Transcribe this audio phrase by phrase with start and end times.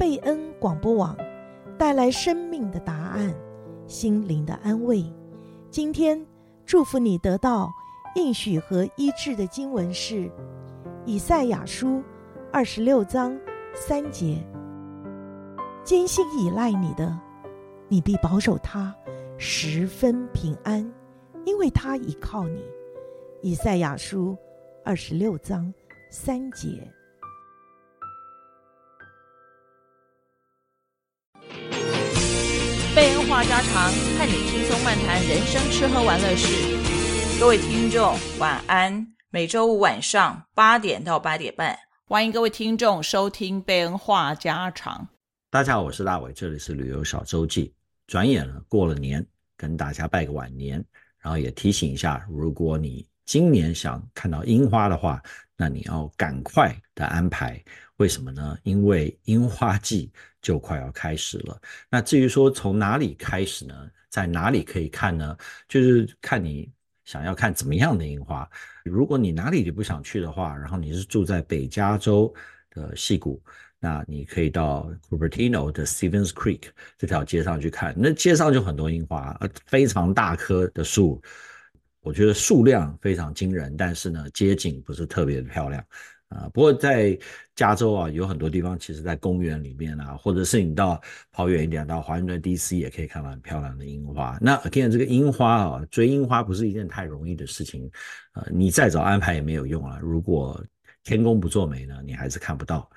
[0.00, 1.14] 贝恩广播网
[1.76, 3.34] 带来生命的答案，
[3.86, 5.04] 心灵的安慰。
[5.70, 6.18] 今天
[6.64, 7.70] 祝福你得到
[8.14, 10.32] 应许和医治的经文是
[11.04, 12.02] 以赛亚书
[12.50, 13.38] 二十六章
[13.74, 14.42] 三节：
[15.84, 17.14] 坚心倚赖你的，
[17.86, 18.96] 你必保守他
[19.36, 20.90] 十分平安，
[21.44, 22.64] 因为他倚靠你。
[23.42, 24.34] 以赛亚书
[24.82, 25.70] 二十六章
[26.10, 26.90] 三节。
[32.92, 36.48] 贝恩话家常，和你轻松漫谈人生吃喝玩乐事。
[37.38, 39.06] 各位听众，晚安。
[39.30, 45.06] 每周五晚上八点到八点半，欢迎各位听众收听贝恩话家常。
[45.50, 47.72] 大家好，我是大伟，这里是旅游小周记。
[48.08, 49.24] 转眼了，过了年，
[49.56, 50.84] 跟大家拜个晚年，
[51.20, 55.22] 然后也提醒一下，如果你今年想看到樱花的话，
[55.56, 57.62] 那你要赶快的安排。
[57.98, 58.58] 为什么呢？
[58.64, 60.10] 因为樱花季
[60.42, 61.56] 就快要开始了。
[61.88, 63.88] 那至于说从哪里开始呢？
[64.08, 65.36] 在哪里可以看呢？
[65.68, 66.72] 就是看你
[67.04, 68.50] 想要看怎么样的樱花。
[68.82, 72.34] 如果你哪里都不想去的话，然后你是住在北加州
[72.70, 73.40] 的矽谷，
[73.78, 76.62] 那你可以到 Cupertino 的 Stevens Creek
[76.98, 77.94] 这条街上去看。
[77.96, 81.22] 那街上就很多樱花，非常大棵的树，
[82.02, 85.84] 我觉得数量非常惊人，但是呢，街景不是特别的漂亮。
[86.28, 87.18] 啊，不过在
[87.56, 91.00] 加州啊，有很多地方，其实在公园里面啊，或者是你到
[91.32, 94.38] 跑远一点，到华盛顿 DC 也可以看到很漂亮的樱花。
[94.40, 97.90] 那 again 这个樱花啊，追樱花不是一件太容易的事情，
[98.34, 99.98] 呃，你再早安排也没有用啊。
[100.00, 100.64] 如果
[101.02, 102.88] 天公不作美呢，你还是看不到。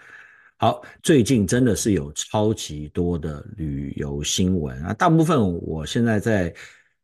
[0.58, 6.54] 好，最近真的是有超级多的旅游新闻啊，大部分我现在在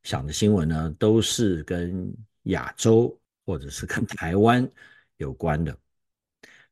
[0.03, 4.67] 想的新闻呢，都是跟亚洲或者是跟台湾
[5.17, 5.77] 有关的。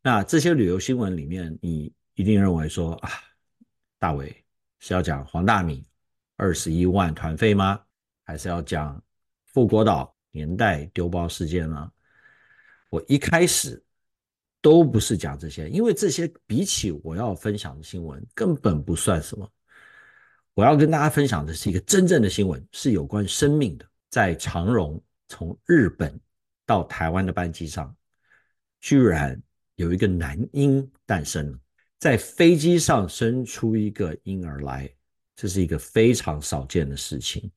[0.02, 3.10] 那这些旅游新闻里面，你一定认为说啊，
[4.00, 4.44] 大伟
[4.80, 5.86] 是要讲黄大米
[6.36, 7.82] 二十一万团费吗？
[8.24, 9.02] 还是要讲
[9.46, 11.92] 富国岛年代丢包事件呢？
[12.90, 13.84] 我一开始
[14.62, 19.52] 都不是讲这些，因为这些比起我要分享的新闻根本不算什么。
[20.58, 23.86] 我要跟大家分享的是一个真正的新闻，是有关生命的。
[24.10, 26.20] 在长荣从日本
[26.66, 27.96] 到台湾的班机上，
[28.82, 29.40] 居然。
[29.76, 31.60] 有一个男婴诞生了，
[32.00, 34.92] 在飞机上生出一个婴儿来，
[35.36, 37.52] 这是一个非常少见的事情。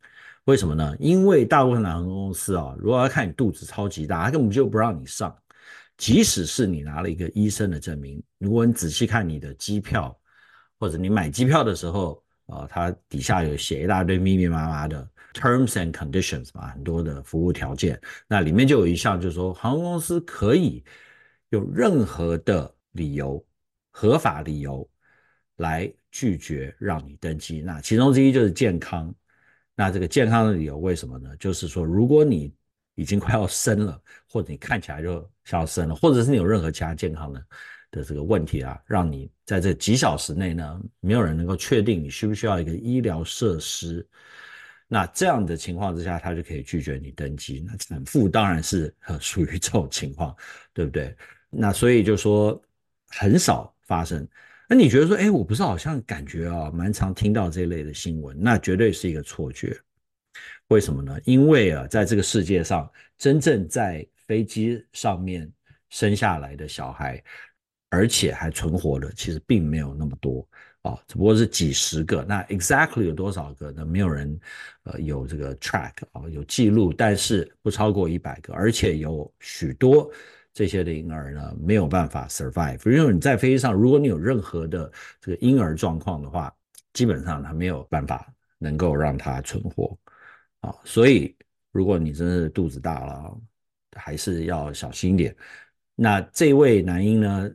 [0.44, 0.94] 为什么呢？
[1.00, 5.34] 因为大部分航空公司啊，如果要看你肚子超级大，他根本就不让你上。
[5.97, 10.15] 即使是你拿了一个医生的证明，如果你仔细看你的机票，
[10.78, 20.84] 或者你买机票的时候啊，它底下有写一大堆密密麻麻的 terms and conditions 嘛，很多的服务条件，那里面就有一项就是说，航空公司可以。
[21.53, 23.44] 有任何的理由，
[23.91, 24.88] 合法理由
[25.56, 29.12] 来拒绝让你登机，那其中之一就是健康。
[29.75, 31.37] 那这个健康的理由为什么呢？
[31.38, 32.55] 就是说，如果你
[32.94, 37.44] 已经快要生了，或者你看起来就像要生了，或者是你有任何其他健康的
[37.90, 44.06] 的这个问题啊，让你在这几小时内呢，没有人能够确定你需不需要一个医疗设施。
[44.92, 47.64] 那这样的情况之下，他就可以拒绝你登机。
[47.66, 50.36] 那产妇当然是属于这种情况，
[50.72, 51.14] 对不对？
[51.48, 52.60] 那所以就说
[53.08, 54.26] 很少发生。
[54.68, 59.76] 那你觉得说，哎，我不是好像感觉啊，蛮常听到这类的新闻，那绝对是一个错觉。
[60.68, 61.16] 为什么呢？
[61.24, 65.48] 因为啊，在这个世界上，真正在飞机上面
[65.88, 67.22] 生下来的小孩，
[67.90, 70.46] 而且还存活的，其实并没有那么多
[70.82, 72.24] 啊，只不过是几十个。
[72.24, 73.84] 那 exactly 有多少个呢？
[73.84, 74.40] 没有人
[74.84, 80.10] 呃有这个 track 啊，有记录，但是不超过一百个，而且有许多。
[80.52, 84.90] 这些的婴儿呢，没有办法 survive，因为你在飞机上，如果你有任何的
[85.20, 86.52] 这个婴儿状况的话，
[86.92, 89.96] 基本上他没有办法能够让他存活
[90.58, 90.74] 啊。
[90.84, 91.34] 所以，
[91.70, 93.40] 如果你真的是肚子大了，
[93.96, 95.34] 还是要小心一点。
[95.94, 97.48] 那这位男婴呢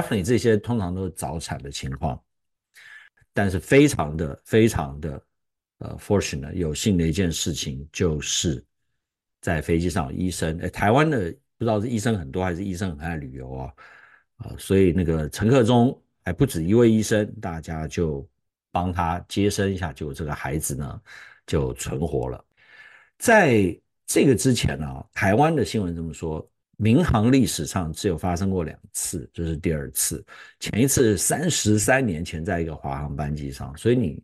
[0.00, 2.20] ，definitely 这些通常都是早产的情况，
[3.32, 5.22] 但是非常的非常的
[5.78, 8.64] 呃 fortunate 有幸的一件事情，就是
[9.40, 11.34] 在飞机上，医生，哎，台湾的。
[11.56, 13.72] 不知道是医生很多还是医生很爱旅游啊，
[14.38, 18.28] 啊，所以那个乘客中还不止一位医生，大家就
[18.72, 21.00] 帮他接生一下，就这个孩子呢
[21.46, 22.44] 就存活了。
[23.18, 30.24] 在这个之前呢、啊，台湾的新闻这么说，民航历史上只有发生过两次，这是第二次，
[30.60, 34.22] 前一次三十三年前在一个华航班机上，所以你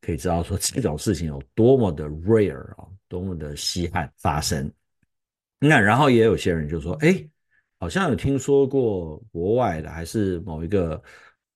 [0.00, 4.70] 可以知道说这种事情有多么的 rare 啊，多么的稀罕发生。
[5.58, 7.28] 那然后也有些人就说，哎，
[7.80, 11.02] 好像有听说过国外的，还是某一个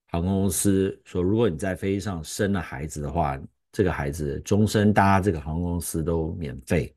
[0.08, 3.40] 航空公司说，如果你在飞机上生了孩子的话，
[3.70, 6.94] 这个孩子终身搭这个航空公司都免费。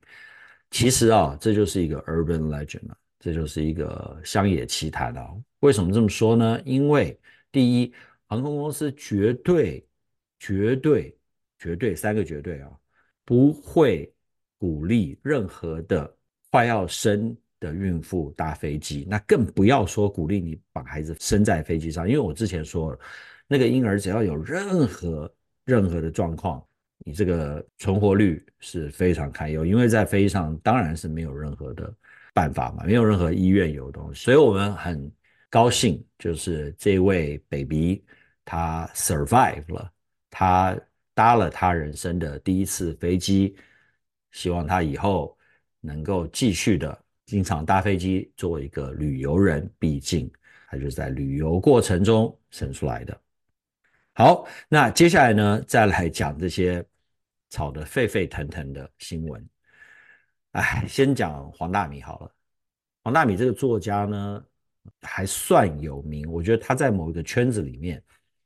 [0.72, 5.36] 其实啊，这就是一个 urban legend 啊，这就是一个乡野奇谈啊。
[5.62, 6.62] 为什么这么说呢？
[6.64, 7.20] 因为
[7.52, 7.92] 第一，
[8.28, 9.84] 航空公司绝对、
[10.38, 11.18] 绝对、
[11.58, 12.70] 绝对三个绝对啊，
[13.24, 14.14] 不会
[14.60, 16.16] 鼓励任何的
[16.52, 22.08] 快要生的孕妇搭飞机，那更不要说鼓励你把孩子生在飞机上。
[22.08, 23.00] 因为我之前说了，
[23.48, 25.34] 那个婴儿只要有任何
[25.64, 26.64] 任何的状况，
[27.00, 29.66] 你这个存活率是非常堪忧。
[29.66, 31.92] 因为在飞机上当然是没有任何的
[32.36, 35.10] 办法嘛，没有任何医院有东西，所以我们很
[35.50, 38.04] 高兴，就是这位 baby
[38.44, 39.90] 他 survive 了，
[40.30, 40.78] 他
[41.14, 43.56] 搭了他人生的第一次飞机，
[44.32, 45.38] 希望他以后
[45.80, 47.02] 能够继续的。
[47.26, 50.30] 经常搭飞机做一个旅游人，毕竟
[50.68, 53.18] 他就是在旅游过程中生出来的。
[54.14, 56.86] 好，那接下来呢，再来讲这些
[57.50, 59.44] 吵得沸沸腾腾的新闻。
[60.56, 62.32] 哎，先讲黄大米好了。
[63.04, 64.44] 黄大米这个作家呢，
[65.02, 68.02] 还算有名，我觉得他在某一个圈子里面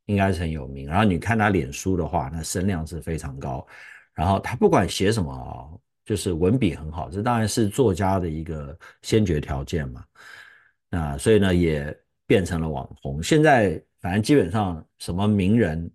[0.06, 0.88] 应该是很有名。
[0.88, 3.66] 然后你看他脸书的话，那声量是非常高。
[4.14, 5.70] 然后他不管写什么啊。
[6.06, 10.04] 就是文笔很好，这当然是作家的一个先决条件嘛。
[10.90, 11.96] 那所以呢，也
[12.26, 13.22] 变成了网红。
[13.22, 15.88] 现在反正基本上什么名人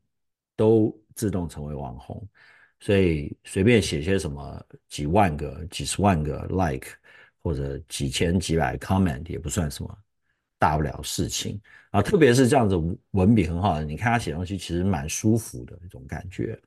[0.54, 2.24] 都自动成为网红，
[2.84, 6.88] 所以随便写些什么几万个、几十万个 like
[7.42, 9.98] 或者几千几百 comment 也不算什么
[10.58, 11.58] 大不了事情
[11.92, 12.02] 啊。
[12.02, 12.76] 特别是这样子
[13.12, 16.60] 文笔很好的，你看他写东西其实蛮舒服的一种感觉。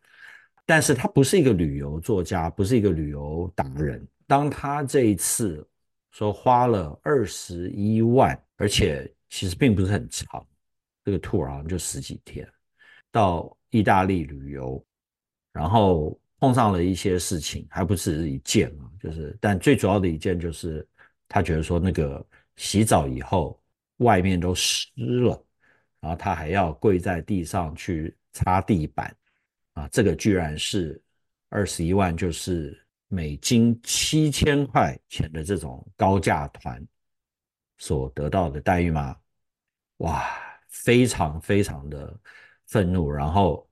[0.66, 4.04] 但是他不是一个旅游作家，不是一个旅游达人。
[4.25, 5.64] 当他这一次
[6.10, 10.44] 说花了二十一万，而且其实并不是很长，
[11.06, 12.50] 这个 tour 好像就十几天，
[13.12, 14.84] 到意大利旅游，
[15.57, 20.88] 然后碰上了一些事情，还不是一件啊，就是，但最主要的一件就是
[21.27, 22.24] 他觉得说那个
[22.57, 23.59] 洗澡以后
[23.98, 25.44] 外面都湿了，
[26.00, 29.12] 然后他还要跪在地上去擦地板。
[29.74, 31.00] 啊，这个居然是
[31.50, 36.83] 二十一万，就是美金七千块钱的这种高价团
[37.77, 39.15] 所得到的待遇吗？
[39.98, 40.24] 哇，
[40.68, 42.19] 非常非常的
[42.65, 43.67] 愤怒，然后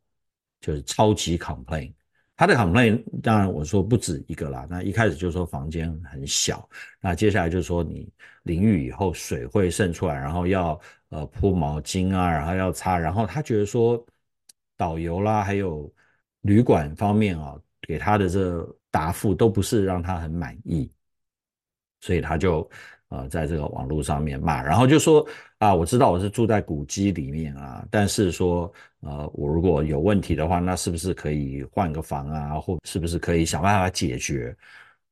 [0.66, 1.94] 就是超级 complain。
[2.36, 6.68] 他的 complain 当然我说不止一个啦，那一开始就说房间很小，
[7.00, 8.10] 那接下来就说你
[8.44, 10.80] 淋浴以后水会渗出来，然后要
[11.10, 14.04] 呃铺毛巾啊，然后要擦，然后他觉得说。
[14.78, 15.90] 导游啦，还有
[16.42, 20.92] 旅馆方面啊，给他的这答复都不是让他很满意，
[22.02, 22.70] 所以他就
[23.10, 25.26] 呃在这个网络上面骂，然后就说
[25.60, 28.72] 啊，我知道我是住在古迹里面啊，但是说
[29.02, 34.56] 呃我如果有问题的话，那是不是可以换个房啊，或是不是可以想办法解决？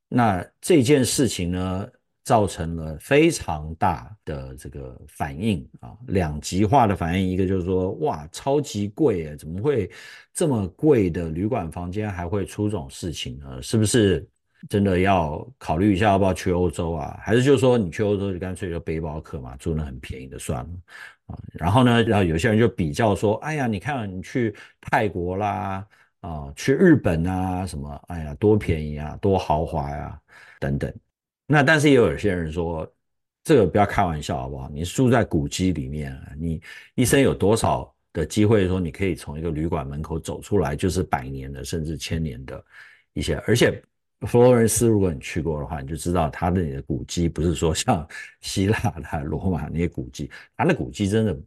[0.10, 1.88] 那这件事情呢，
[2.24, 7.28] 造成了非常大的这个反应啊，两极化的反应。
[7.28, 9.90] 一个就是说，哇，超级贵诶，怎么会
[10.32, 13.60] 这么贵的旅馆房间还会出这种事情呢？
[13.62, 14.28] 是不是
[14.70, 17.18] 真的要考虑一下要不要去欧洲啊？
[17.22, 20.70] 还是就是说你去欧洲就干脆就背包客嘛，住那很便宜的算了
[21.28, 21.38] 啊。
[21.54, 25.86] 然后呢，然后有些人就比较说，哎呀，你看你去泰国啦，
[26.22, 30.20] 啊，去日本啊，什么，哎呀，多便宜啊，多豪华呀，啊，
[30.60, 30.94] 等等。
[31.46, 32.90] 那但是也有些人说，
[33.44, 34.70] 这个不要开玩笑好不好？
[34.70, 36.62] 你住在古迹里面，你
[36.96, 42.64] 一生有多少的机会说你可以从一个旅馆门口走出来，就是百年的甚至千年的
[43.12, 43.36] 一些。
[43.46, 43.84] 而且
[44.28, 48.08] 佛罗伦斯，如果你去过的话，你就知道它的古迹不是说像
[48.42, 51.38] 希腊的罗马那些古迹，它的古迹真的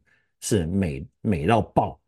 [0.41, 2.01] 是美美到爆。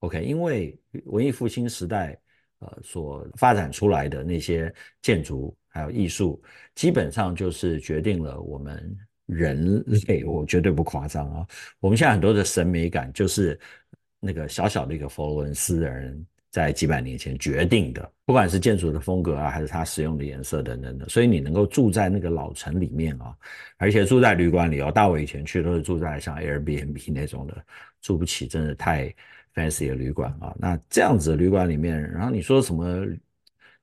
[0.00, 2.18] OK，因为文艺复兴时代
[2.58, 4.72] 呃所发展出来的那些
[5.02, 5.56] 建筑。
[5.68, 6.42] 还有艺术，
[6.74, 11.46] 基本上就是决定了我们人类，我绝对不夸张啊！
[11.80, 13.60] 我们现在很多的审美感，就是
[14.18, 21.06] 那个小小的一个佛罗伦斯人在几百年前决定的，不管是建筑的风格啊，还是它使用的颜色等等的。
[21.06, 23.36] 所以你能够住在那个老城里面啊，
[23.76, 27.62] 而且住在旅馆里哦，大伟以前去都是住在像 Airbnb 那种的，
[28.00, 29.14] 住不起，真的太
[29.54, 30.56] fancy 的旅馆啊。
[30.58, 33.06] 那这样子的旅馆里面，然后你说什么？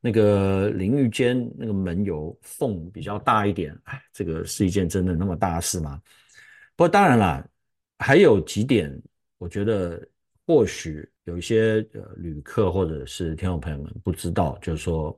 [0.06, 6.01] 那个淋浴间那个门有缝比较大一点，哎，这个是一件真的那么大事吗？
[6.75, 7.48] 不过当然啦，
[8.00, 8.92] 还有几点，
[9.38, 10.06] 我觉得
[10.46, 15.18] 或许有一些呃旅客或者是听众朋友们不知道，就是说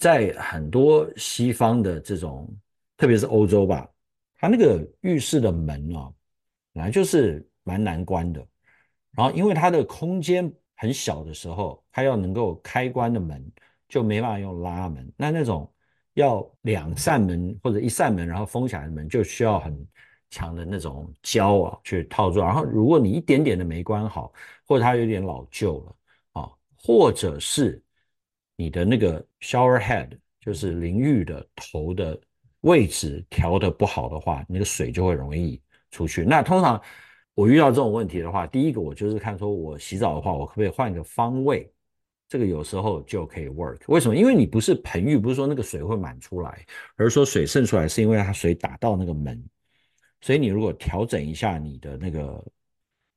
[0.00, 2.52] 在很多西方的这种，
[2.96, 3.88] 特别是欧洲吧，
[4.36, 6.12] 它那个浴室的门啊，
[6.72, 8.44] 本来就是蛮难关的。
[9.12, 13.44] 然后因为它的空间很小的时候，它要能够开关的门
[13.88, 15.72] 就没办法用拉门，那那种
[16.14, 19.86] 要两扇门或者一扇门然后封起来的门就需要很
[20.34, 22.40] 强的那种胶啊去套住。
[22.40, 24.32] 然后如果你一点点的没关好，
[24.66, 25.96] 或者它有点老旧了
[26.42, 27.82] 啊，或者是
[28.56, 30.10] 你的那个 shower head
[30.40, 32.20] 就是淋浴的头的
[32.62, 35.60] 位置调得不好的话，那个水就会容易
[35.90, 36.24] 出去。
[36.24, 36.82] 那通常。
[37.36, 41.68] 我遇到这种问题的话，第一个我就是看说，我洗澡的话，我可不可以换个方位？
[42.28, 43.80] 这个有时候就可以 work。
[43.88, 44.14] 为什么？
[44.14, 46.64] 因为你不是盆浴，不是说那个水会满出来，
[46.94, 49.44] 而是说水渗出来是因为它水打到那个门。
[50.24, 52.42] 所以你如果调整一下你的那个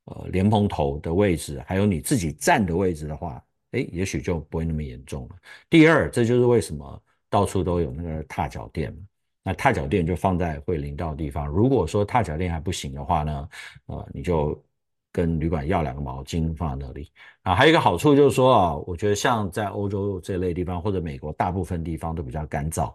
[0.04, 5.36] 呃莲蓬头的位置，还有你自己站的位置的话，诶，也许就不会那么严重了。
[5.70, 8.94] 第二，这就是为什么到处都有那个踏脚垫。
[9.42, 11.46] 那踏脚垫就放在会淋到的地方。
[11.46, 13.48] 如果说踏脚垫还不行的话呢，
[13.86, 14.62] 呃，你就
[15.10, 17.10] 跟旅馆要两个毛巾放在那里。
[17.40, 22.94] 啊，还有一个好处就是说啊，我觉得像在欧洲这类地方或者美国大部分地方都比较干燥。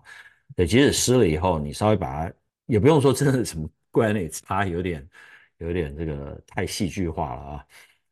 [0.55, 2.33] 对，即使湿了以后，你稍微把它
[2.67, 5.07] 也不用说真的什么跪在那里擦，有点
[5.59, 7.65] 有点这个太戏剧化了啊。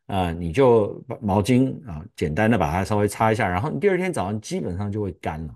[0.08, 5.56] 啊，你就把毛巾啊简单的把它稍微擦一下，然后你第二天早上基本上就会干了。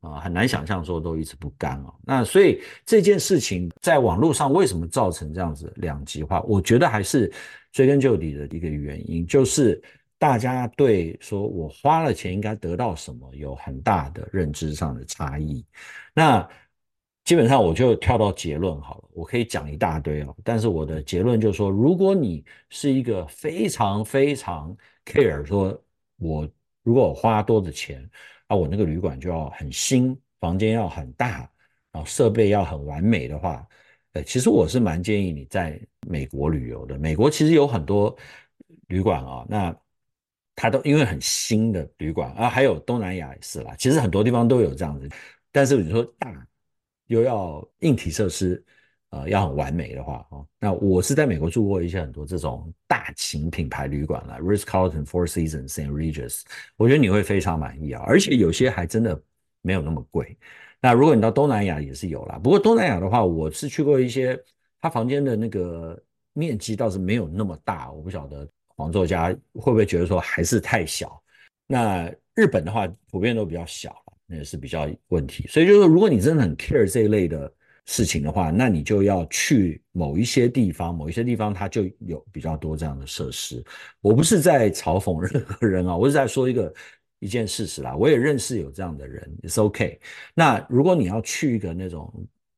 [0.00, 1.92] 啊，很难想象说都一直不干啊。
[2.02, 6.40] 那所以这件事情在网络上为什么造成这样子两极化？
[6.42, 7.30] 我觉得还是
[7.70, 9.82] 追根究底的一个原因，就是
[10.18, 15.62] 大家对说我花了钱应该得到什么有很大的认知上的差异。
[16.14, 16.48] 那
[17.24, 25.80] 基本上我就跳到结论好了，我可以讲一大堆哦，但是我的结论就是说，如果你是一个非常非常 care 说，
[26.16, 26.48] 我
[26.82, 28.08] 如果我花多的钱。
[28.50, 31.48] 啊，我那个旅馆就要很新，房间要很大，
[31.92, 33.64] 然后设备要很完美的话，
[34.12, 36.98] 呃，其实我是蛮建议你在美国旅游的。
[36.98, 38.12] 美国其实有很多
[38.88, 39.76] 旅馆啊，那
[40.56, 45.08] 它都因为很新的旅馆啊，还有东南亚也是啦，其实很多地方都有这样子。
[45.52, 46.44] 但是你说大
[47.10, 48.64] 又要硬体设施。
[49.12, 55.90] 呃，要很完美的话，哦，那我是在美国住过一些很多这种大型品牌旅馆了，Ritz-Carlton、Four Seasons、St.
[55.90, 56.42] Regis，
[56.76, 59.20] 我觉得你会非常满意啊，而且有些还真的
[59.62, 60.38] 没有那么贵。
[60.80, 64.40] 那如果你到东南亚也是有啦，不过东南亚的话，我是去过一些，
[64.80, 66.00] 他房间的那个
[66.32, 71.20] 面积倒是没有那么大，我不晓得黄作家会不会觉得说还是太小。
[71.66, 73.92] 那日本的话，普遍都比较小，
[74.30, 75.46] 也是比较问题。
[75.48, 77.52] 所以就是说，如果你真的很 care 这一类的。
[77.86, 83.64] 事情的话，那你就要去某一些地方，某一些地方它就有比较多这样的设施。
[84.00, 86.72] 我不是在嘲讽任何人啊，我是在说一个
[87.18, 87.96] 一件事实啦。
[87.96, 89.98] 我也认识有这样的人，也是 OK。
[90.34, 92.12] 那如果你要去一个那种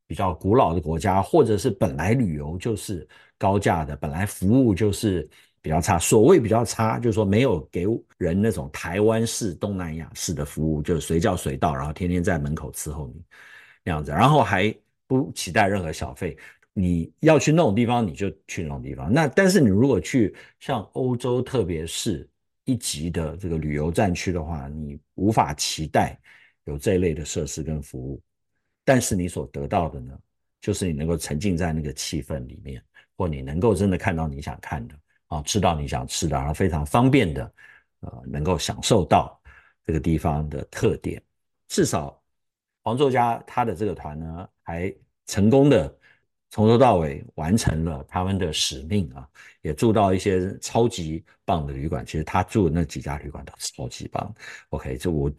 [0.06, 5.26] 比较古老的国家，或者是本来旅游就是高价的，本来服务就是
[5.62, 7.86] 比较差，所谓比较差，就是说没有给
[8.18, 13.22] 人那种台湾式、东南亚式的服务，就是随叫随到，然后天天在门口伺候你
[13.82, 14.74] 那样子，然后还。
[15.04, 16.34] 不期待任何小费，
[16.72, 19.12] 你要去那种地方，你就去那种地方。
[19.12, 22.26] 那但是你如果去像欧洲，特别是
[22.64, 26.18] 一级的这个旅游战区的话，你无法期待
[26.64, 28.18] 有这一类的设施跟服务。
[28.86, 30.18] 但是你所得到的呢，
[30.62, 32.82] 就是你能够沉浸在那个气氛里面，
[33.14, 34.94] 或你能够真的看到你想看的
[35.32, 37.52] 啊，吃到你想吃的，然后非常方便的，
[38.00, 39.40] 呃，能够享受到
[39.86, 41.22] 这个地方的特点。
[41.68, 42.20] 至少
[42.82, 44.94] 黄作家他的这个团呢，还
[45.26, 45.96] 成功的
[46.50, 49.26] 从头到尾完成了他们的使命啊，
[49.62, 52.04] 也住到一些超级棒的旅馆。
[52.04, 54.34] 其实他住的那几家旅馆都超级棒。
[54.68, 55.32] OK，就我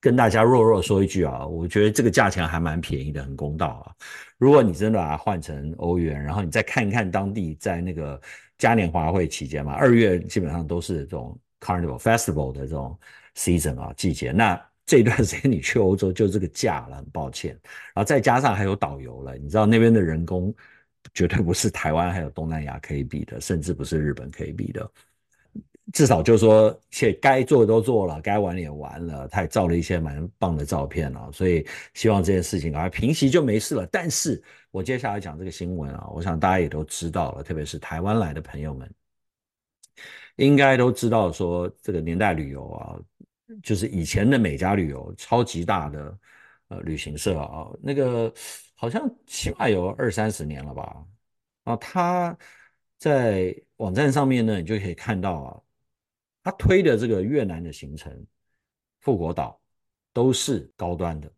[0.00, 3.92] 跟大家弱弱说一句啊，我觉得这个价钱还蛮便宜的，很公道啊。
[4.38, 8.20] 如果你真的把它换成欧元，然后你再看一看当地在那个
[8.58, 12.98] 嘉年华会期间嘛，二月基本上都是这种 Carnival Festival 的这种
[13.34, 14.60] season 啊季节，那。
[14.86, 17.58] 这段时间你去欧洲就这个价了，很抱歉。
[17.94, 20.54] 然后再加上还有导游了，你知道那边的人工
[21.14, 24.92] 绝对不是台湾还有东南亚可以比的，甚至不是日本可以比的。
[25.92, 31.28] 至少就是说，且该做的都做了，该玩也玩了，他也照了一些蛮棒的照片啊。
[31.32, 33.86] 所以希望这件事情赶快平息就没事了。
[33.92, 38.90] 但是我接下来讲这个新闻啊，我想大家也都知道了，特别是台湾来的朋友们，
[40.36, 42.98] 应该都知道说这个年代旅游啊。
[43.62, 46.18] 就是以前的美加旅游超级大的
[46.68, 48.32] 呃旅行社啊，那个
[48.74, 51.06] 好像起码有二三十年了吧。
[51.64, 52.36] 啊，他
[52.98, 55.60] 在网站上面呢，你就可以看到啊，
[56.44, 58.24] 他推的这个越南的行程、
[59.00, 59.58] 富国岛
[60.12, 61.28] 都是高端的，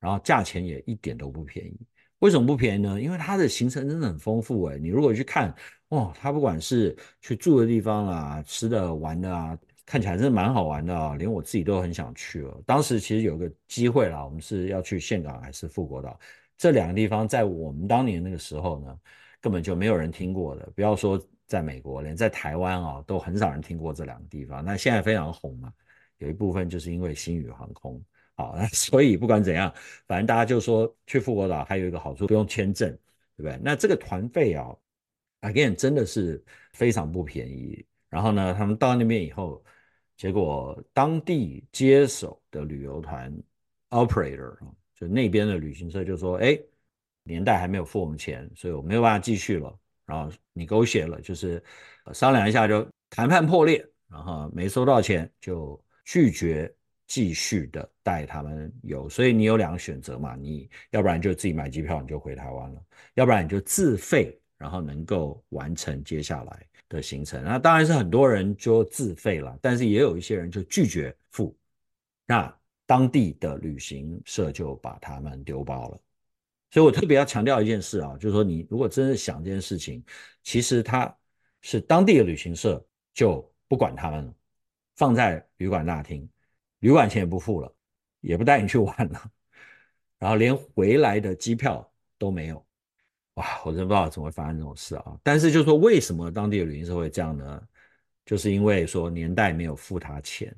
[0.00, 1.80] 然后价钱也一点都不便宜。
[2.18, 3.00] 为什么不便宜呢？
[3.00, 5.54] 因为它的行程真的很丰富诶，你如果去看，
[5.90, 12.60] 哦，它不管是去住的地方啊，吃的玩的啊，看起来真的蛮好玩的啊，连我自己都很想去了。
[12.66, 16.18] 当时其实有个机会啦，我们是要去岘港还是富国岛？
[16.56, 18.98] 这两个地方在我们当年那个时候呢，
[19.40, 20.68] 根本就没有人听过的。
[20.74, 21.16] 不要说
[21.48, 24.64] 在美国，连在台湾啊，都很少人听过这两个地方。
[24.64, 25.72] 那现在非常红嘛，
[26.18, 28.00] 有一部分就是因为星宇航空。
[28.36, 29.74] 好，那 所以不管怎样，
[30.06, 32.88] 反正大家就说去富国岛还有一个好处，不用签证，
[33.36, 33.58] 对不对？
[33.60, 34.72] 那这个团费啊
[35.40, 36.40] ，again 真的是
[36.72, 37.84] 非常不便宜。
[38.08, 39.60] 然后呢，他们到那边以后，
[40.16, 43.36] 结果当地接手的旅游团
[43.90, 44.56] operator。
[44.94, 46.58] 就那边的旅行社就说：“哎，
[47.22, 49.78] 年代还没有付我们钱，所以我没有办法继续了。
[50.08, 51.62] 然后你勾结了，就是
[52.12, 56.74] 商量一下就谈判破裂，然后没收到钱就拒绝
[57.06, 59.08] 继续的带他们游。
[59.08, 62.82] 所以你有两个选择嘛，你要不然就自己买机票你就回台湾了，
[63.14, 67.44] 要不然你就自费，然后能够完成接下来的行程。
[67.44, 71.56] 那当然是很多人就自费了，但是也有一些人就拒绝付。
[72.26, 72.52] 那。”
[72.88, 76.00] 当地的旅行社就把他们丢包了，
[76.70, 80.04] 所以我特别要强调一件事啊，就是说你如果真的想这件事情，
[80.42, 81.14] 其实他
[81.62, 82.84] 是当地的旅行社
[83.14, 84.34] 就不管他们了，
[84.96, 86.28] 放在旅馆大厅，
[86.80, 87.74] 旅馆钱也不付了，
[88.20, 89.30] 也不带你去玩了，
[90.18, 92.66] 然后连回来的机票都没有，
[93.34, 95.18] 哇，我真不知道怎么会发生这种事啊！
[95.22, 97.62] 但是就是说为什么当地的旅行社会这样呢？
[98.26, 100.54] 就是因为说年代没有付他钱。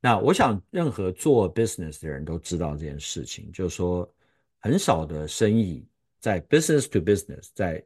[0.00, 4.06] 那我想，任何做 business 的人都知道这件事情，就是说，
[4.60, 5.86] 很少的生意
[6.20, 7.84] 在 business to business，在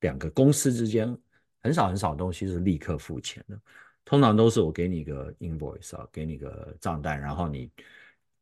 [0.00, 1.16] 两个公司之间，
[1.62, 3.58] 很少很少东西是立刻付钱的，
[4.04, 7.70] 通常都是我给你一个 invoice 啊，给你个账单，然后你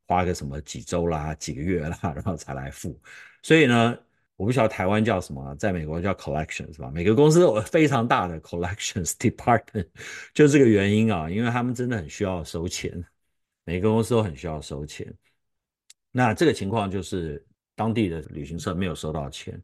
[0.07, 2.99] 花个什么几周啦、几个月啦，然后才来付。
[3.43, 3.97] 所以呢，
[4.37, 6.91] 我不晓得台湾叫什么，在美国叫 collections 吧？
[6.91, 9.87] 每个公司都有非常大的 collections department，
[10.35, 13.05] 就这个原因啊，因为他们真的很需要收钱，
[13.65, 15.15] 每个公司都很需要收钱。
[16.11, 17.47] 那这个情况就是
[17.81, 19.59] 当地的旅行社没有收到钱，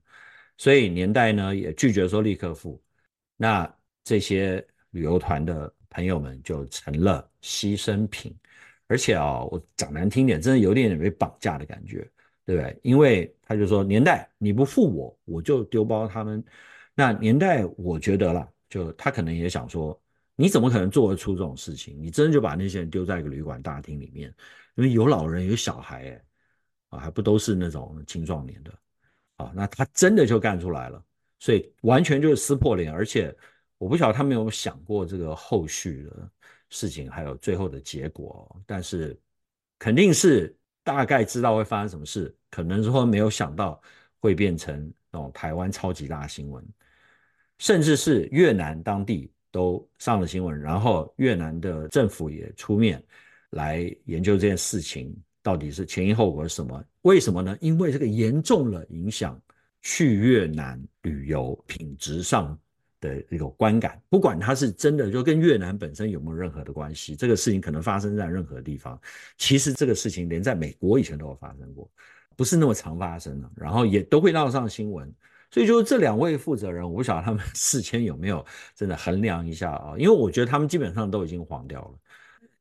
[0.56, 2.82] 所以年代呢也拒绝说立刻付。
[3.36, 3.70] 那
[4.04, 8.34] 这些旅游团的朋友们就成了牺牲品，
[8.86, 12.10] 而且啊，我讲难听点，真的有点点被绑架的感觉。
[12.46, 12.78] 对不对？
[12.84, 16.42] 因为他就说年代你不付我，我就丢包他们。
[16.94, 20.00] 那年代我觉得啦，就他可能也想说，
[20.36, 22.00] 你怎么可能做得出这种事情？
[22.00, 24.32] 你真的就把那些人丢在一个旅馆大厅里面，
[24.76, 26.24] 因为有老人有小孩，哎，
[26.98, 28.72] 还不都是那种青壮年的
[29.36, 29.52] 啊？
[29.54, 31.02] 那他真的就干出来了，
[31.38, 32.92] 所以完全就是撕破脸。
[32.92, 33.34] 而且
[33.78, 36.30] 我不晓得他没有想过这个后续的
[36.70, 39.18] 事情，还有最后的结果，但是
[39.78, 40.54] 肯定是。
[40.86, 43.82] 大概知道会发生什么事，可能说没有想到
[44.20, 46.64] 会变成那种台湾超级大新闻，
[47.58, 53.04] 甚至是越南当地都上了新闻，然后越南的政府也出面
[53.50, 55.12] 来研究这件事情
[55.46, 56.84] 到底是前因后果是什么？
[57.02, 57.56] 为什么呢？
[57.60, 59.40] 因为这个严重了影响
[59.80, 62.58] 去越南旅游品质上。
[62.98, 68.98] 的一个观感，不管它是真的，就跟越南本身有没有任何的关系，这个事情可能发生在任何地方。
[69.36, 71.88] 其实这个事情连在美国以前都有发生过，
[72.36, 75.14] 不是那么常发生的，然后也都会闹上新闻。
[75.50, 79.94] 所以就是这两位负责人，我不晓得他们 事前有没有真的衡量一下啊？
[79.98, 81.98] 因为我觉得他们基本上都已经黄掉了。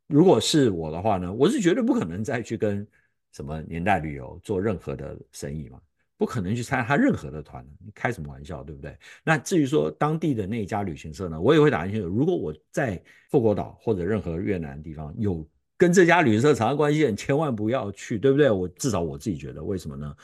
[0.08, 2.88] 如果是我的话呢，我是绝对不可能再去跟
[3.32, 5.80] 什么年代旅游做任何的生意嘛。
[6.18, 8.98] 不可能去参加他任何的团，你开什么玩笑，对不对？
[9.22, 12.00] 那至于说当地的那一家旅行社呢，我也会打进去。
[12.00, 18.50] 如果我在富国岛或者任何越南地方有跟这家旅行社产生关系，你千万不要去，对不对？
[18.50, 20.16] 我至少我自己觉得，为什么呢？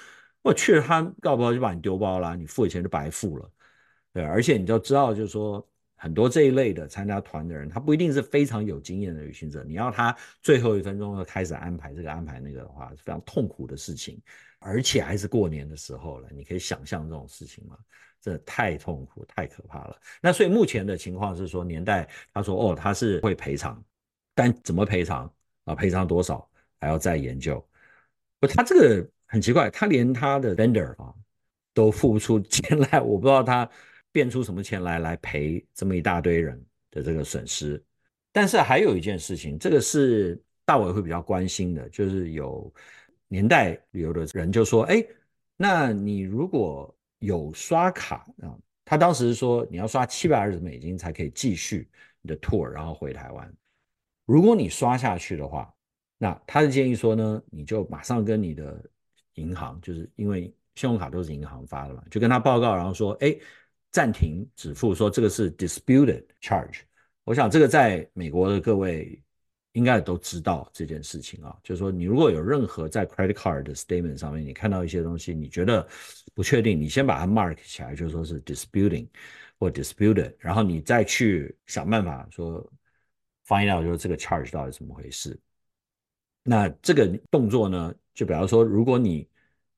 [0.41, 3.51] 我去了，他搞不好就把你丢包了，你付的钱就白付了，
[4.13, 4.23] 对。
[4.23, 5.67] 而且你就知道，就是说
[6.01, 14.19] 很多这一类的参加团的人，他不一定是非常有经验的旅行者，你要他最后一分钟要开始安排这个安排那个的话，是非常痛苦的事情。
[14.57, 17.77] 而且还是过年的时候了，你可以想象这种事情吗？
[18.19, 19.95] 这太痛苦、太可怕了。
[20.19, 23.83] 那所以目前的情况是说，年代他说哦，他是会赔偿，
[24.33, 25.31] 但怎么赔偿
[25.65, 25.75] 啊？
[25.75, 27.63] 赔偿多少还要再研究。
[28.39, 31.13] 不，他这个很奇怪，他连他的 vendor 啊
[31.75, 33.69] 都付不出 钱来，我不知道他
[34.11, 37.83] 变出什么钱来来赔这么一大堆人的这个损失。
[38.31, 42.73] 但是还有一件事情，这个是大伟会比较关心的，就是有。
[43.33, 45.01] 年代旅游的人就说：“哎，
[45.55, 48.51] 那你如果有刷卡啊，
[48.83, 51.87] 他当时说你要刷七百二十美金才可以继续
[52.21, 53.49] 你的 tour，然后回台湾。
[54.25, 55.73] 如果你刷下去的话，
[56.17, 58.83] 那他的建议说呢，你就马上跟你的
[59.35, 63.33] 银行，就是因为信用卡都是银行发的嘛，就跟他报告，然后说，哎，
[63.91, 66.81] 暂停止付，说这个是 disputed charge。
[67.23, 69.21] 我想这个在美国的各位
[69.73, 75.87] 应该都知道这件事情啊，就是说你如果有任何在 credit card 的 statement 上面，你看到一些东西，你觉得
[76.33, 79.07] 不确定，你先把它 mark 起来，就是说是 disputing
[79.59, 82.61] 或 disputed，然后你再去想办法说
[83.47, 85.39] find out 就是这个 charge 到底怎么回事。
[86.43, 89.29] 那这个动作呢，就比方说，如果你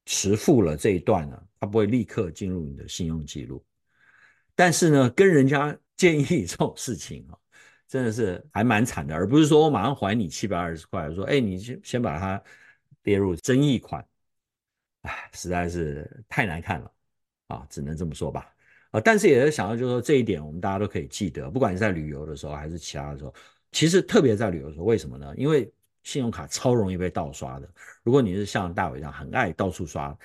[0.06, 3.64] 迟付了这一段呢，它不会立刻进入你的信用记录，
[4.56, 7.38] 但是呢，跟人家建议这种事情啊，
[7.88, 12.42] 真的是还蛮惨的，而不是说我马上还你七百二十块，说，哎，你先先把它
[13.04, 14.06] 列入争议款，
[15.04, 16.92] 哎，实在是太难看了
[17.48, 18.54] 啊，只能这么说吧。
[18.92, 23.34] 啊，但是也是想到，就是说这一点，我们大家都可以记得，不管是在旅游的时候还是其他的时候，
[23.72, 25.34] 其实特别在旅游的时候，为什么呢？
[25.36, 25.72] 因为
[26.04, 27.68] 信用卡超容易被盗刷的。
[28.04, 30.16] 如果你是像大伟一样很爱到处刷，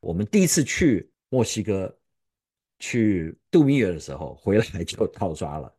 [0.00, 1.96] 我们第一次去墨西哥
[2.78, 5.74] 去度蜜月的时候，回来 就盗刷了，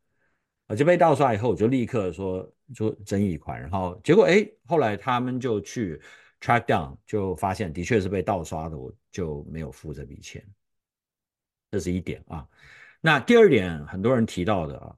[0.68, 6.02] 啊，就被盗刷以后，我就立刻说就争议款，然后结果哎，后来他们就去
[6.42, 10.44] track down，就发现的确是被盗刷的，我就没有付这笔钱。
[11.70, 12.48] 这是一点啊。
[13.02, 14.96] 那第二点，很多人提到的啊，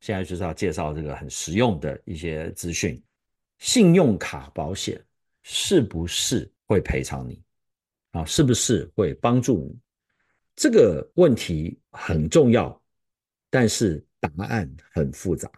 [0.00, 3.00] 现在就是要介绍这个很实用的一些资讯。
[3.58, 5.02] 信用卡保险
[5.42, 7.42] 是不是会赔偿你
[8.10, 8.24] 啊？
[8.24, 9.78] 是不是会帮助你？
[10.56, 12.82] 这个问题很重要，
[13.50, 15.50] 但是答案很复杂。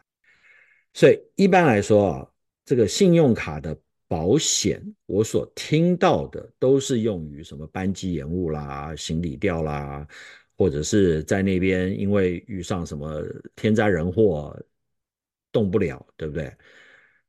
[0.93, 2.29] 所以一般来说啊，
[2.65, 10.07] 这个信用卡的保险，我所听到的都是用于什么班机延误啦、行李掉啦，
[10.57, 13.23] 或者是在那边因为遇上什么
[13.55, 14.59] 天灾人祸
[15.53, 16.47] 动不了，对不对？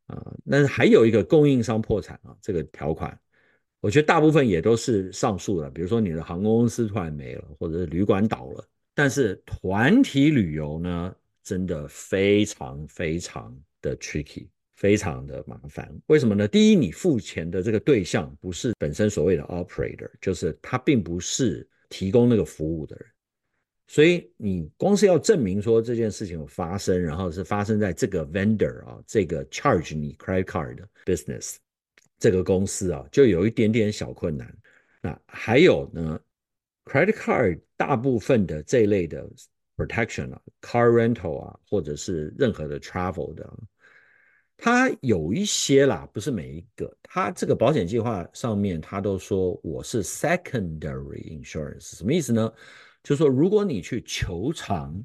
[0.08, 3.20] 啊，但是还有一个供应商破产啊，这个条款，
[3.82, 8.66] 我觉得大部分也都是上述的，比如说你的航空公司突然没了，或者是旅馆倒了。
[8.94, 15.90] 但是团体旅游呢，真的非常非常的 tricky，非常的麻烦。
[16.08, 16.46] 为什么呢？
[16.46, 23.06] 第一，你付钱的这个对象不是本身所谓的 operator，就是他并不是提供那个服务的人。
[23.88, 31.56] 所以你光是要证明说这件事情有发生，然后是发生在这个 vendor 啊，这个 charge 你 credit card business
[32.20, 34.54] 这个公司啊，就有一点点小困难。
[35.02, 36.20] 那还有呢
[36.86, 39.28] ，credit card 大部分的这一类的
[39.78, 43.50] protection 啊，car rental 啊，或者是任何的 travel 的，
[44.58, 52.52] 它有一些啦，不是每一个，它这个保险计划上面它都说我是 secondary insurance，什么意思呢？
[53.02, 55.02] 就是说，如果你去求偿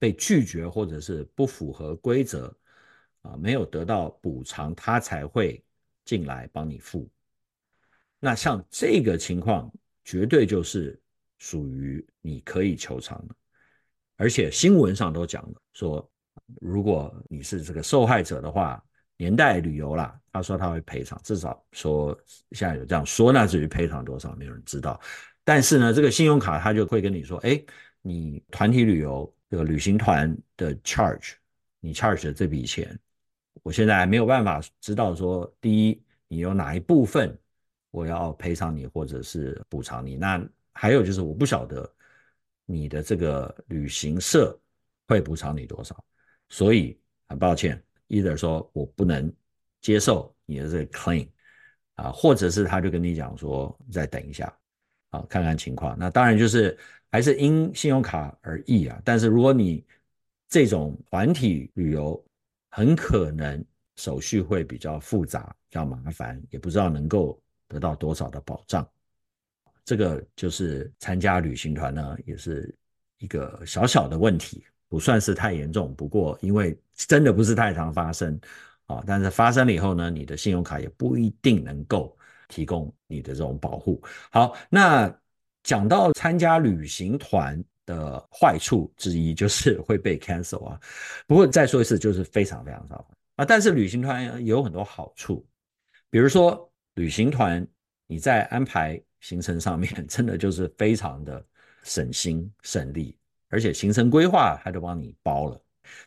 [0.00, 2.52] 被拒绝，或者是不符合规则
[3.22, 5.64] 啊，没有得到补偿，他才会
[6.08, 7.06] 进来帮你付。
[8.18, 9.70] 那像这个情况，
[10.02, 10.98] 绝对就是
[11.36, 13.34] 属于你可以求偿的。
[14.16, 16.10] 而且新闻上都讲了，说
[16.62, 18.82] 如果你是这个受害者的话，
[19.18, 22.18] 年代旅游啦，他说他会赔偿，至少说
[22.52, 24.98] 现在有这样说，那至于赔偿多少，没有人知道。
[25.44, 27.62] 但是呢，这个信用卡他就会跟你说，哎，
[28.00, 31.34] 你团体旅游这个旅行团的 charge，
[31.80, 32.98] 你 charge 的这笔钱，
[33.68, 37.38] 我现在还没有办法知道说，第一，你有哪一部分
[37.90, 40.16] 我要赔偿你，或者是补偿你。
[40.16, 41.86] 那还有就是，我不晓得
[42.64, 44.58] 你的这个旅行社
[45.06, 46.02] 会补偿你多少，
[46.48, 47.78] 所以很抱歉
[48.08, 49.30] ，either 说我不能
[49.82, 51.28] 接受你的这个 claim
[51.96, 54.50] 啊，或者是他就跟你讲说，再等一下。
[55.10, 55.94] 啊，看看情况。
[55.98, 56.74] 那当然就是
[57.10, 58.98] 还是因信用卡而异啊。
[59.04, 59.84] 但是如果你
[60.48, 62.24] 这种团体旅游，
[62.78, 63.64] 很可能
[63.96, 68.88] 手续会比较复杂、比较麻烦，也不知道能够得到多少的保障。
[69.84, 72.72] 这个就是参加旅行团呢，也是
[73.18, 75.92] 一个小小的问题，不算是太严重。
[75.96, 78.40] 不过因为真的不是太常发生
[78.86, 82.16] 啊，但是发生了以后呢，你的信用卡也不一定能够。
[82.50, 84.02] 提供你的这种保护。
[84.30, 85.14] 好，那
[85.62, 90.78] 讲到参加旅行团的坏处之一，就是 会被 cancel 啊。
[91.26, 93.44] 不过再说一次，就是非常非常糟糕啊。
[93.46, 95.44] 但是旅行团也有很多好处，
[96.10, 97.66] 比如说旅行团
[98.06, 101.42] 你在安排行程上面， 真的就是非常的
[101.82, 103.16] 省心省力，
[103.48, 105.58] 而且行程规划还都帮你包了。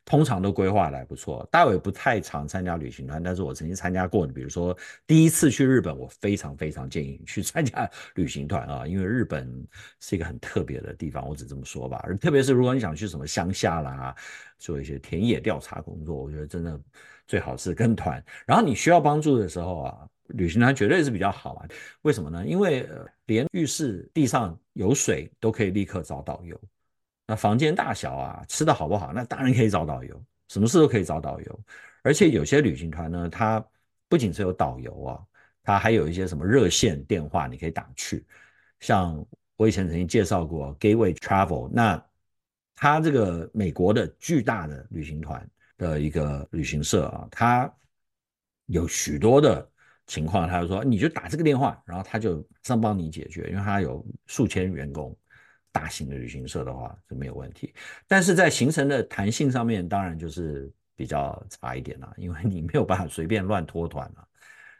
[0.05, 9.67] 通常都规划的还不错，大伟不太常参加旅行团，但是我曾经参加过，比如说第一次去日本，我非常非常建议去参加 旅行团啊，因为日本
[9.99, 12.03] 是一个很特别的地方，我只这么说吧。
[12.19, 14.15] 特别是如果你想去什么乡下啦，
[14.57, 16.79] 做一些田野调查工作，我觉得真的
[17.27, 18.23] 最好是跟团。
[18.45, 21.67] 然后你需要帮助的时候啊，旅行团绝对是比较好啊。
[22.03, 22.45] 为什么呢？
[22.45, 22.87] 因为
[23.25, 26.59] 连浴室地上有水都可以立刻找导游。
[27.27, 31.59] 那房间大小啊，吃的好不好，那当然可以找导游，什么事都可以找导游。
[32.03, 33.65] 而且有些旅行团呢，它
[34.09, 35.19] 不仅是有导游啊，
[35.63, 38.25] 它还有一些什么热线电话你可以打去。
[38.79, 42.03] 像我以前曾经介绍过 Gateway Travel，那
[42.75, 47.71] 它这个美国的巨大的旅行团的一个旅行社啊，它
[48.65, 49.69] 有许多的
[50.07, 55.15] 情况，他就说你就打这个电话，然后他就马上帮你解决，因为他有数千员工。
[55.71, 57.73] 大型的旅行社的话是没有问题，
[58.07, 64.27] 但是在行程的弹性上面，当然就是比较差一点了， 因为你没有办法随便乱脱团了。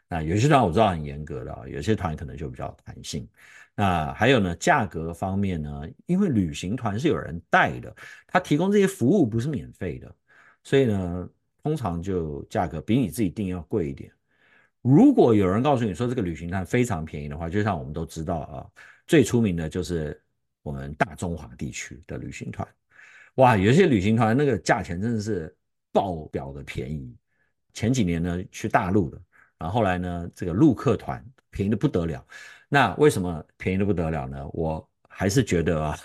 [0.06, 3.26] 那有些团我知道很严格的，有些团可能就比较弹性。
[3.74, 7.94] 那还有呢，价格方面呢，因为旅行团是有人带的，
[8.26, 10.14] 他提供这些服务不是免费的，
[10.62, 11.28] 所以呢，
[11.62, 14.12] 通常就价格比你自己订要贵一点。
[14.82, 18.66] 如果有人告诉你说这个旅行团非常便宜的话，就像我们都知道啊，
[19.06, 20.22] 最出名的就是。
[20.62, 22.66] 我们大中华地区的旅行团，
[23.36, 25.54] 哇，有些旅行团那个价钱真的是
[25.92, 27.14] 爆表的便宜。
[27.74, 29.20] 前几年呢，去大陆的，
[29.58, 32.24] 然后后来呢，这个陆客团便宜的不得了。
[32.68, 34.46] 那为什么便宜的不得了呢？
[34.52, 35.98] 我还是觉得啊，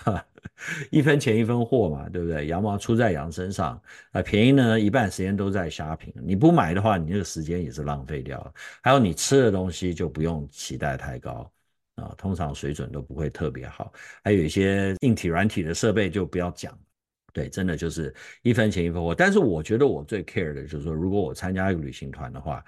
[0.90, 2.46] 一分钱一分货嘛，对不对？
[2.46, 3.80] 羊毛出在羊身上
[4.12, 6.12] 啊，便宜呢，一半时间都在 shopping。
[6.14, 8.52] 你不买的话，你那个时间也是浪费掉了。
[8.82, 11.50] 还有你吃的东西就不用期待太高。
[11.98, 13.92] 啊，通常水准都不会特别好，
[14.24, 16.78] 还有一些硬体、软体的设备就不要讲，
[17.32, 19.14] 对，真的就是一分钱一分货。
[19.14, 22.64] 但是我觉得我最 care 的就是说，如果我参加一个旅行团的话，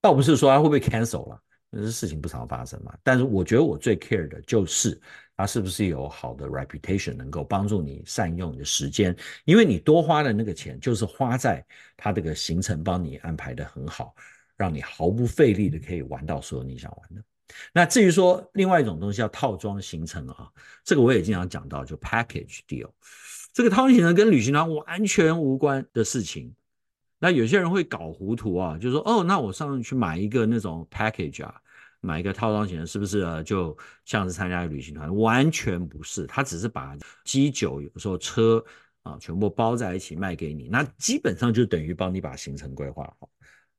[0.00, 2.96] 倒不是说它会不会 cancel 了，那是事情不常发生嘛。
[3.02, 5.00] 但是我觉得我最 care 的就是
[5.36, 11.64] 它是不是有好的 reputation，能够帮助你善用你的时间，因为你多花的那个钱就是花在
[11.96, 14.14] 它这个行程帮你安排得很好，
[14.56, 17.22] 让你毫不费力的可以玩到所有你想玩的。
[17.72, 20.50] 那至于说另外一种东西叫套装行程啊，
[20.82, 22.90] 这个我也经常讲到，就 package deal，
[23.52, 26.54] 这个套装行程跟旅行团完全无关的事情。
[27.18, 31.54] 那有些人会搞糊涂啊，就说哦，那我上去买一个那种 package 啊，
[32.00, 35.14] 买一个套装行程是不是啊，就像是参加一个旅行团？
[35.16, 38.62] 完全不是，他只是把机酒有时候车
[39.02, 43.28] 啊全部包在一起卖给你，那基本上就等于帮你把行程规划好。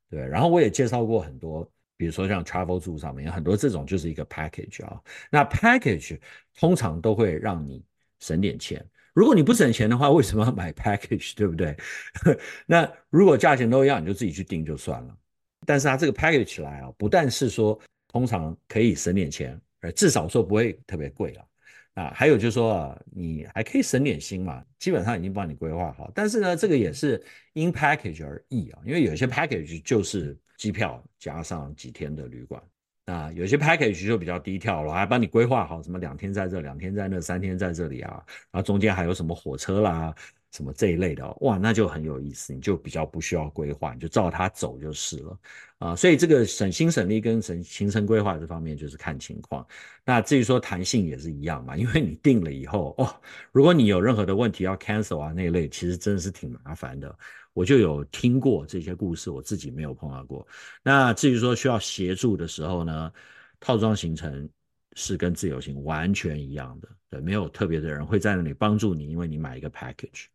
[0.08, 1.68] 对，然后我也介绍过很多。
[1.96, 6.18] 比如说像 Travelzoo 上面有很多这种就是一个 package 啊，那 package
[6.54, 7.82] 通常都会让你
[8.20, 8.84] 省点钱。
[9.14, 11.34] 如果你不省钱的话，为什么要买 package？
[11.34, 11.74] 对不对？
[12.66, 15.16] 那如果价钱都一样，你就自己去订就算了。
[15.64, 21.48] 但是它这个 package 起来啊，不但是说通常可以省点钱，而至少说不会特别贵了。
[21.94, 26.12] 啊，还有就是说啊，你还可以省点心嘛，基本上已经帮你规划好。
[26.14, 30.38] 但是呢，这个也是因 package 而异啊，因为有些 package 就是。
[30.56, 32.62] 机票加上几天的旅馆，
[33.04, 40.14] 那有些 package 就比较低调了，还帮你规划好什么两天在这，两天在那，三天在这里啊，然后中间还有什么火车啦，
[40.52, 45.38] 什么这一类的，哇，那就很有意思，你就比较不需要规划，你就照它走就是了
[45.78, 45.94] 啊。
[45.94, 49.66] 所以这个省心省力跟省行程规划这方面就是看情况。
[50.04, 53.14] 那至于说弹性也是一样嘛，因为你定了以后哦，
[53.52, 57.14] 如果你有任何的问题要 cancel 啊那一类，其实真的是挺麻烦的。
[57.56, 60.46] 我就有听过这些故事，我自己没有碰到过。
[60.82, 63.10] 那至于说需要协助的时候呢，
[63.58, 64.46] 套装行程
[64.92, 70.26] 是跟自由行完全一样的，对，没有特别的人会在那里帮助你，因为你买一个 package。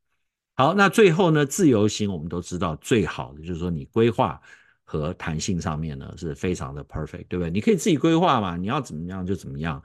[0.56, 4.42] 好，那最后呢，自由行我们都知道最好的就是说你规划
[4.84, 7.52] 和弹性上面呢是非常的 perfect，对不对？
[7.52, 9.80] 你可以自己规划嘛，你要怎么样就怎么样，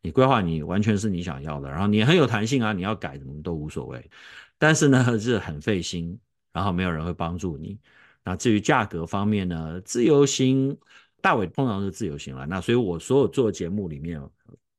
[0.00, 4.10] 你规划你完全是你想要的，然后你很有弹性啊，你要改什么都无所谓。
[4.56, 6.18] 但是呢，是很费心。
[6.58, 7.78] 然后没有人会帮助你。
[8.24, 9.80] 那至于价格方面呢？
[9.82, 10.76] 自由行，
[11.20, 12.44] 大伟通常是自由行了。
[12.46, 14.20] 那所以我所有做节目里面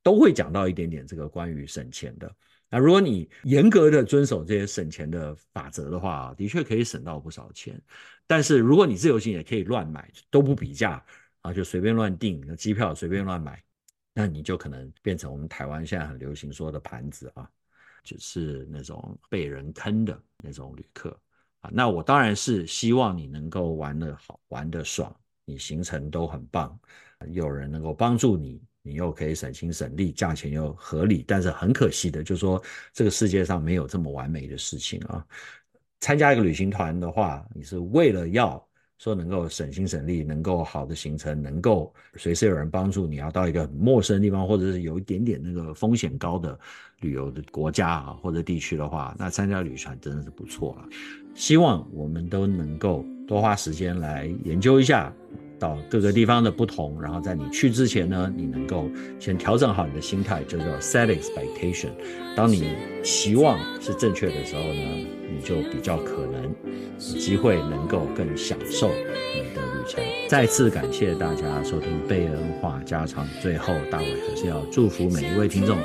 [0.04, 2.30] 都会讲到一点点这个关于省钱的。
[2.70, 7.82] 那如果你严格的遵守这些省钱的法则的话，的确可以省到不少钱。
[8.28, 11.02] 但是如果你自由行也可以乱买，都不比价
[11.42, 13.64] 啊，就随便乱订，机票随便乱买，
[14.14, 17.50] 那你就可能变成我们台湾现在很流行说的盘子啊，
[18.04, 21.18] 就是那种被人坑的那种旅客。
[21.62, 25.14] 啊，那我当然是希望你能够玩得好，玩得爽，
[25.46, 26.80] 你行程都很棒，
[27.32, 31.24] 有人能够帮助你，你又可以省心省力，价钱又合理。
[31.28, 35.26] 但是很可惜的，就是说这个世界上没有这么完美的事情啊。
[36.00, 38.69] 参加一个旅行团的话，你是为了要。
[39.00, 46.60] 说能够省心省力，能够好的行程，能够随时有人帮助你，要到一个陌生的地方，或者是有一点点那个风险高的
[47.00, 50.90] 旅游的国家啊或者地区的话，那参加旅行团真的是不错了。
[51.34, 55.14] 希望我们都能够多花时间来研究一下
[55.60, 61.90] 到各个地方的不同，然后在你去之前呢，你能够先调整好你的心态，就叫 set expectation。
[62.36, 62.70] 当你
[63.04, 70.02] 期望是正确的时候呢，你就比较可能有机会能够更享受你的旅程。
[70.30, 75.78] 再次感谢大家收听贝恩话家常，最后大卫还是要祝福每一位听众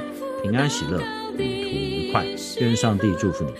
[0.42, 0.98] 平安喜乐，
[1.36, 2.24] 旅途愉快，
[2.60, 3.52] 愿上帝祝福你。